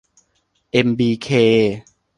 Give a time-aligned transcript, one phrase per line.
[0.71, 1.27] เอ็ม บี เค